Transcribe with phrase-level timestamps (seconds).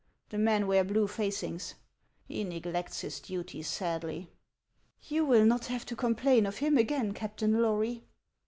[0.29, 1.75] The men wear blue facings.
[2.25, 4.31] He neglects his duty sadly.""
[5.09, 8.03] You will not have to complain of him again, Captain Lory."